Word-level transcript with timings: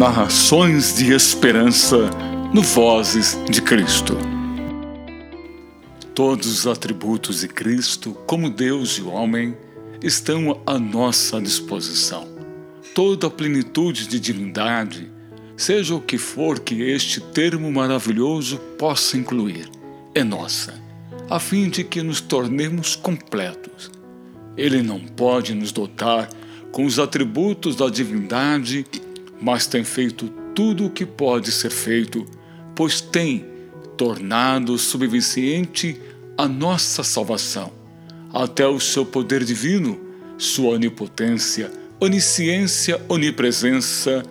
Narrações 0.00 0.96
de 0.96 1.12
Esperança 1.12 2.08
no 2.54 2.62
Vozes 2.62 3.38
de 3.50 3.60
Cristo. 3.60 4.16
Todos 6.14 6.46
os 6.46 6.66
atributos 6.66 7.40
de 7.40 7.48
Cristo, 7.48 8.16
como 8.26 8.48
Deus 8.48 8.96
e 8.96 9.02
homem, 9.02 9.54
estão 10.02 10.58
à 10.64 10.78
nossa 10.78 11.38
disposição. 11.38 12.26
Toda 12.94 13.26
a 13.26 13.30
plenitude 13.30 14.08
de 14.08 14.18
divindade, 14.18 15.10
seja 15.54 15.94
o 15.94 16.00
que 16.00 16.16
for 16.16 16.60
que 16.60 16.80
este 16.80 17.20
termo 17.20 17.70
maravilhoso 17.70 18.56
possa 18.78 19.18
incluir, 19.18 19.68
é 20.14 20.24
nossa, 20.24 20.82
a 21.28 21.38
fim 21.38 21.68
de 21.68 21.84
que 21.84 22.02
nos 22.02 22.22
tornemos 22.22 22.96
completos. 22.96 23.90
Ele 24.56 24.80
não 24.80 24.98
pode 24.98 25.54
nos 25.54 25.72
dotar 25.72 26.26
com 26.72 26.86
os 26.86 26.98
atributos 26.98 27.76
da 27.76 27.90
divindade, 27.90 28.86
mas 29.40 29.66
tem 29.66 29.84
feito 29.84 30.28
tudo 30.54 30.86
o 30.86 30.90
que 30.90 31.06
pode 31.06 31.50
ser 31.52 31.70
feito, 31.70 32.26
pois 32.74 33.00
tem 33.00 33.44
tornado 33.96 34.76
subviciente 34.78 36.00
a 36.36 36.48
nossa 36.48 37.02
salvação, 37.02 37.72
até 38.32 38.66
o 38.66 38.80
seu 38.80 39.04
poder 39.04 39.44
divino, 39.44 40.00
sua 40.38 40.70
onipotência, 40.70 41.70
onisciência, 42.00 43.00
onipresença, 43.08 44.22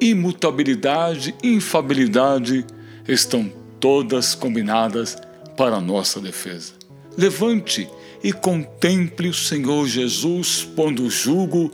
imutabilidade 0.00 1.34
infabilidade 1.42 2.66
estão 3.08 3.50
todas 3.80 4.34
combinadas 4.34 5.16
para 5.56 5.76
a 5.76 5.80
nossa 5.80 6.20
defesa. 6.20 6.74
Levante 7.16 7.88
e 8.22 8.32
contemple 8.32 9.28
o 9.28 9.34
Senhor 9.34 9.86
Jesus 9.86 10.68
pondo 10.76 11.04
o 11.04 11.10
jugo 11.10 11.70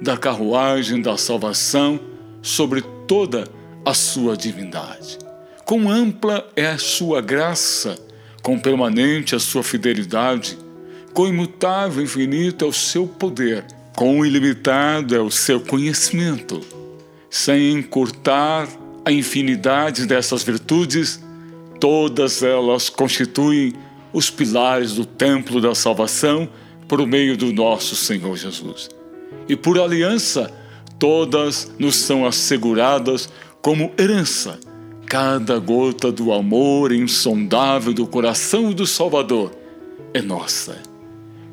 da 0.00 0.16
carruagem 0.16 1.02
da 1.02 1.18
salvação 1.18 2.00
sobre 2.42 2.82
toda 3.06 3.48
a 3.84 3.94
sua 3.94 4.36
divindade. 4.36 5.18
Quão 5.64 5.90
ampla 5.90 6.48
é 6.54 6.66
a 6.66 6.78
sua 6.78 7.20
graça, 7.20 7.98
quão 8.42 8.58
permanente 8.58 9.34
a 9.34 9.38
sua 9.38 9.62
fidelidade, 9.62 10.58
quão 11.12 11.28
imutável 11.28 12.00
e 12.00 12.04
infinito 12.04 12.64
é 12.64 12.68
o 12.68 12.72
seu 12.72 13.06
poder, 13.06 13.64
quão 13.96 14.24
ilimitado 14.24 15.14
é 15.14 15.20
o 15.20 15.30
seu 15.30 15.60
conhecimento. 15.60 16.60
Sem 17.30 17.72
encurtar 17.72 18.68
a 19.04 19.10
infinidade 19.10 20.06
dessas 20.06 20.42
virtudes, 20.42 21.22
todas 21.80 22.42
elas 22.42 22.88
constituem 22.88 23.72
os 24.12 24.30
pilares 24.30 24.92
do 24.92 25.04
templo 25.04 25.60
da 25.60 25.74
salvação 25.74 26.48
por 26.88 27.04
meio 27.06 27.36
do 27.36 27.52
nosso 27.52 27.94
Senhor 27.94 28.36
Jesus. 28.36 28.88
E 29.48 29.56
por 29.56 29.78
aliança, 29.78 30.52
todas 30.98 31.70
nos 31.78 31.96
são 31.96 32.26
asseguradas 32.26 33.28
como 33.60 33.92
herança. 33.98 34.58
Cada 35.06 35.58
gota 35.58 36.10
do 36.10 36.32
amor 36.32 36.92
insondável 36.92 37.92
do 37.92 38.06
coração 38.06 38.72
do 38.72 38.86
Salvador 38.86 39.52
é 40.12 40.20
nossa. 40.20 40.82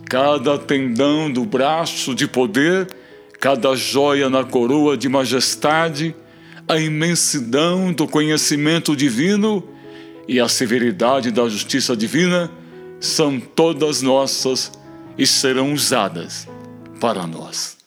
Cada 0.10 0.58
tendão 0.58 1.32
do 1.32 1.46
braço 1.46 2.16
de 2.16 2.28
poder, 2.28 2.88
cada 3.40 3.76
joia 3.76 4.30
na 4.30 4.44
coroa 4.44 4.98
de 4.98 5.08
majestade, 5.08 6.16
a 6.68 6.80
imensidão 6.80 7.92
do 7.92 8.08
conhecimento 8.08 8.96
divino 8.96 9.64
e 10.28 10.40
a 10.40 10.48
severidade 10.48 11.32
da 11.32 11.48
justiça 11.50 11.96
divina 11.96 12.50
são 13.00 13.40
todas 13.40 14.02
nossas 14.02 14.72
e 15.18 15.28
serão 15.28 15.74
usadas 15.74 16.48
para 17.00 17.28
nós. 17.28 17.83